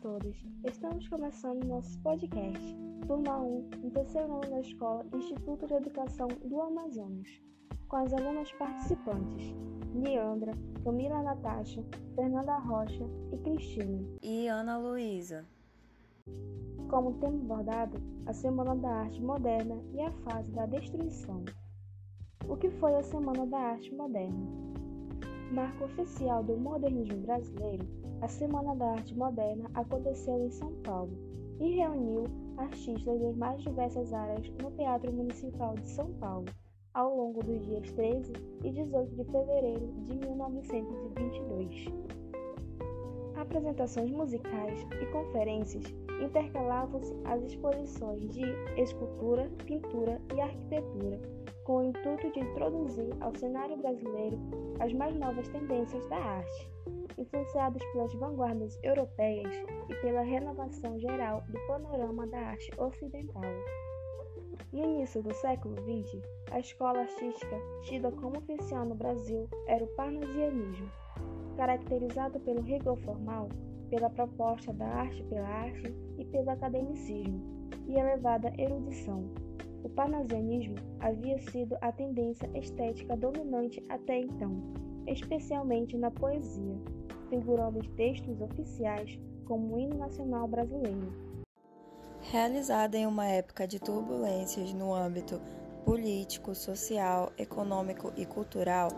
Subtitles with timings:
[0.00, 0.34] todos,
[0.64, 2.74] estamos começando nosso podcast,
[3.06, 7.28] Turma 1, no terceiro ano da Escola Instituto de Educação do Amazonas,
[7.86, 9.54] com as alunas participantes,
[9.94, 10.52] Leandra,
[10.82, 11.84] Camila Natasha,
[12.14, 14.02] Fernanda Rocha e Cristina.
[14.22, 15.46] E Ana Luísa.
[16.88, 21.44] Como tema abordado, a Semana da Arte Moderna e a fase da destruição.
[22.48, 24.48] O que foi a Semana da Arte Moderna?
[25.52, 27.86] Marco oficial do modernismo brasileiro,
[28.22, 31.12] a Semana da Arte Moderna aconteceu em São Paulo
[31.58, 32.24] e reuniu
[32.58, 36.46] artistas das mais diversas áreas no Teatro Municipal de São Paulo,
[36.92, 38.32] ao longo dos dias 13
[38.64, 41.86] e 18 de fevereiro de 1922.
[43.36, 45.84] Apresentações musicais e conferências
[46.22, 48.42] intercalavam-se às exposições de
[48.76, 51.18] escultura, pintura e arquitetura
[51.64, 54.38] com o intuito de introduzir ao cenário brasileiro
[54.80, 56.68] as mais novas tendências da arte,
[57.18, 59.54] influenciadas pelas vanguardas europeias
[59.88, 63.42] e pela renovação geral do panorama da arte ocidental.
[64.72, 66.22] No início do século XX,
[66.52, 70.90] a escola artística tida como oficial no Brasil era o parnasianismo,
[71.56, 73.48] caracterizado pelo rigor formal,
[73.90, 77.42] pela proposta da arte pela arte e pelo academicismo
[77.88, 79.28] e elevada erudição.
[79.82, 84.62] O parnasianismo havia sido a tendência estética dominante até então,
[85.06, 86.78] especialmente na poesia,
[87.30, 91.12] figurando em textos oficiais como o hino nacional brasileiro.
[92.20, 95.40] Realizada em uma época de turbulências no âmbito
[95.84, 98.90] político, social, econômico e cultural,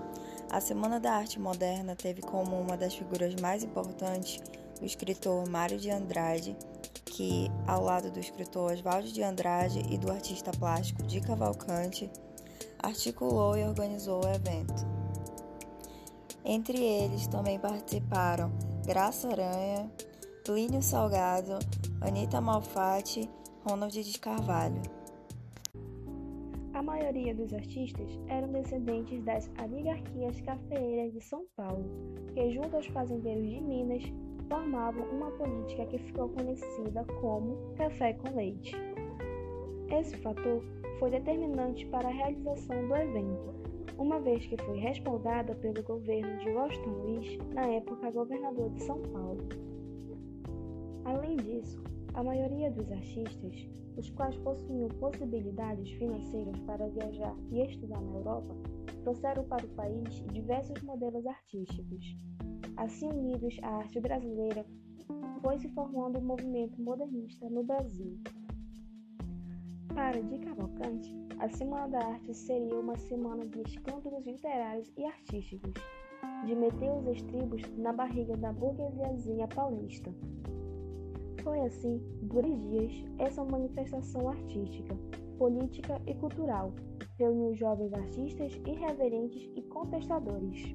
[0.50, 4.41] a Semana da Arte Moderna teve como uma das figuras mais importantes
[4.80, 6.56] o escritor Mário de Andrade,
[7.05, 12.11] que, ao lado do escritor Oswaldo de Andrade e do artista plástico Di Cavalcante,
[12.83, 14.91] articulou e organizou o evento.
[16.44, 18.50] Entre eles também participaram
[18.84, 19.90] Graça Aranha,
[20.44, 21.58] Plínio Salgado,
[22.00, 23.30] Anita Malfatti,
[23.64, 24.83] Ronald de Carvalho.
[26.74, 31.84] A maioria dos artistas eram descendentes das oligarquias cafeeiras de São Paulo,
[32.34, 34.02] que, junto aos fazendeiros de Minas,
[34.48, 38.74] formavam uma política que ficou conhecida como café com leite.
[39.90, 40.64] Esse fator
[41.02, 43.52] foi determinante para a realização do evento,
[43.98, 49.02] uma vez que foi respaldada pelo governo de Washington Luiz, na época governador de São
[49.11, 49.48] Paulo.
[51.05, 51.83] Além disso,
[52.14, 58.55] a maioria dos artistas, os quais possuíam possibilidades financeiras para viajar e estudar na Europa,
[59.02, 62.17] trouxeram para o país diversos modelos artísticos,
[62.77, 64.64] Assim unidos à arte brasileira,
[65.42, 68.20] foi se formando um movimento modernista no Brasil.
[69.95, 75.75] Para de Cavalcante, a Semana da Arte seria uma semana de escândalos literários e artísticos,
[76.47, 80.11] de meter os estribos na barriga da burguesiazinha paulista.
[81.42, 84.97] Foi assim, dois dias, essa manifestação artística,
[85.36, 86.73] política e cultural
[87.19, 90.73] reuniu jovens artistas irreverentes e contestadores.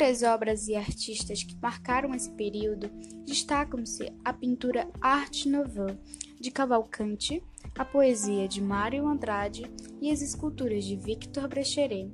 [0.00, 2.90] Entre as obras e artistas que marcaram esse período,
[3.26, 5.94] destacam-se a pintura Arte Nouveau
[6.40, 7.44] de Cavalcante,
[7.76, 12.10] a poesia de Mário Andrade e as esculturas de Victor Brecheret.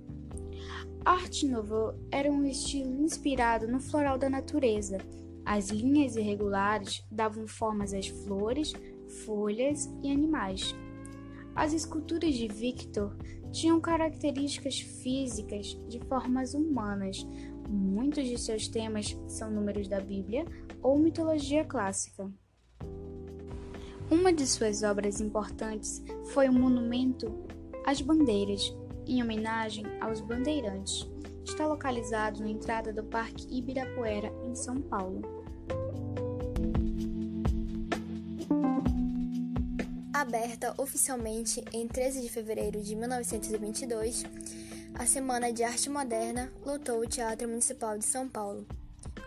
[1.04, 4.98] Arte Nouveau era um estilo inspirado no floral da natureza.
[5.44, 8.72] As linhas irregulares davam formas às flores,
[9.24, 10.74] folhas e animais.
[11.56, 13.16] As esculturas de Victor
[13.50, 17.26] tinham características físicas de formas humanas.
[17.66, 20.44] Muitos de seus temas são números da Bíblia
[20.82, 22.30] ou mitologia clássica.
[24.10, 27.32] Uma de suas obras importantes foi o monumento
[27.86, 31.08] às bandeiras, em homenagem aos bandeirantes.
[31.42, 35.35] Está localizado na entrada do Parque Ibirapuera, em São Paulo.
[40.26, 44.24] Aberta oficialmente em 13 de fevereiro de 1922,
[44.92, 48.66] a Semana de Arte Moderna lotou o Teatro Municipal de São Paulo.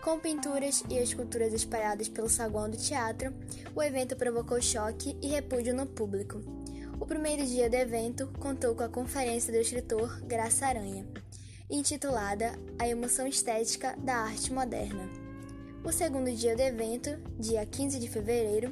[0.04, 3.32] Com pinturas e esculturas espalhadas pelo saguão do teatro,
[3.74, 6.38] o evento provocou choque e repúdio no público.
[7.00, 11.06] O primeiro dia do evento contou com a conferência do escritor Graça Aranha,
[11.70, 15.08] intitulada A Emoção Estética da Arte Moderna.
[15.82, 18.70] O segundo dia do evento, dia 15 de fevereiro,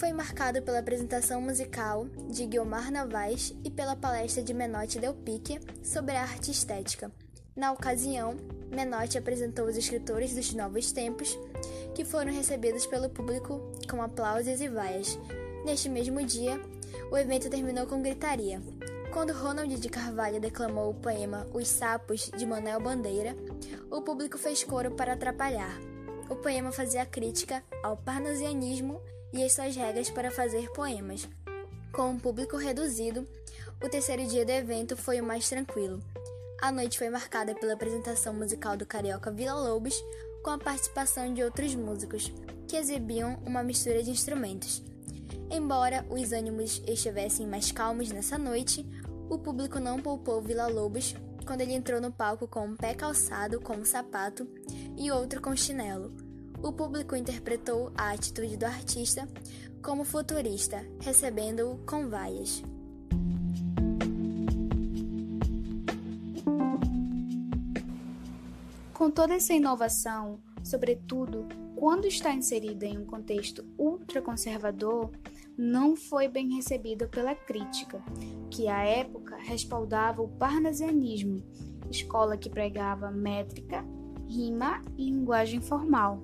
[0.00, 5.60] foi marcado pela apresentação musical de Guilmar Novaes e pela palestra de Menotti Del Pique
[5.82, 7.12] sobre a arte estética.
[7.54, 8.34] Na ocasião,
[8.70, 11.38] Menotti apresentou os escritores dos novos tempos,
[11.94, 13.60] que foram recebidos pelo público
[13.90, 15.18] com aplausos e vaias.
[15.66, 16.58] Neste mesmo dia,
[17.12, 18.62] o evento terminou com gritaria:
[19.12, 23.36] Quando Ronald de Carvalho declamou o poema Os Sapos de Manuel Bandeira,
[23.90, 25.78] o público fez coro para atrapalhar.
[26.30, 28.98] O poema fazia crítica ao parnasianismo
[29.32, 31.28] e as suas regras para fazer poemas.
[31.92, 33.26] Com um público reduzido,
[33.82, 36.02] o terceiro dia do evento foi o mais tranquilo.
[36.60, 39.94] A noite foi marcada pela apresentação musical do carioca Vila Lobos,
[40.42, 42.32] com a participação de outros músicos,
[42.68, 44.82] que exibiam uma mistura de instrumentos.
[45.50, 48.86] Embora os ânimos estivessem mais calmos nessa noite,
[49.28, 51.14] o público não poupou Vila Lobos
[51.46, 54.46] quando ele entrou no palco com um pé calçado com um sapato
[54.96, 56.29] e outro com chinelo.
[56.62, 59.26] O público interpretou a atitude do artista
[59.82, 62.62] como futurista, recebendo-o com vaias.
[68.92, 75.10] Com toda essa inovação, sobretudo quando está inserida em um contexto ultraconservador,
[75.56, 78.04] não foi bem recebida pela crítica,
[78.50, 81.42] que à época respaldava o parnasianismo,
[81.90, 83.82] escola que pregava métrica,
[84.28, 86.22] rima e linguagem formal.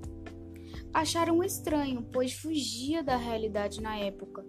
[0.93, 4.45] Acharam estranho, pois fugia da realidade na época.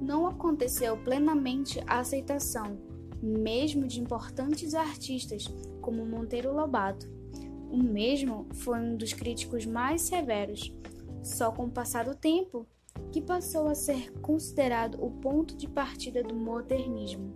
[0.00, 2.78] Não aconteceu plenamente a aceitação,
[3.22, 5.46] mesmo de importantes artistas
[5.80, 7.10] como Monteiro Lobato.
[7.70, 10.72] O mesmo foi um dos críticos mais severos.
[11.22, 12.66] Só com o passar do tempo
[13.10, 17.34] que passou a ser considerado o ponto de partida do modernismo.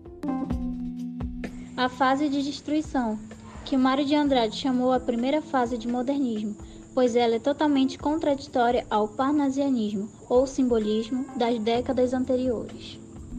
[1.76, 3.19] A fase de destruição,
[3.64, 6.56] que Mário de Andrade chamou a primeira fase de modernismo,
[6.99, 12.99] pois ela é totalmente contraditória ao parnasianismo ou simbolismo das décadas anteriores.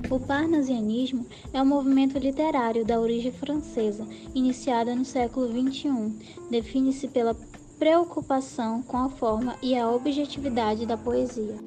[0.10, 6.10] O parnasianismo é um movimento literário da origem francesa, iniciado no século XXI.
[6.50, 7.36] Define-se pela
[7.78, 11.58] preocupação com a forma e a objetividade da poesia.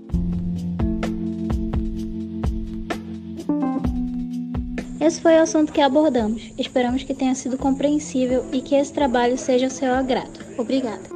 [4.98, 6.52] Esse foi o assunto que abordamos.
[6.56, 10.40] Esperamos que tenha sido compreensível e que esse trabalho seja ao seu agrado.
[10.56, 11.11] Obrigada.